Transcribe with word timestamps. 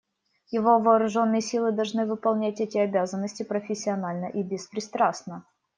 Его 0.49 0.79
вооруженные 0.79 1.41
силы 1.41 1.73
должны 1.73 2.07
выполнять 2.07 2.59
эти 2.59 2.79
обязанности 2.79 3.43
профессионально 3.43 4.25
и 4.25 4.41
беспристрастно. 4.41 5.45